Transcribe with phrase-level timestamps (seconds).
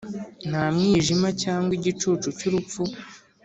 [0.49, 2.81] nta mwijima cyangwa igicucu cy’urupfu